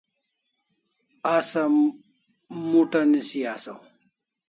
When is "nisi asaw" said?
3.11-3.79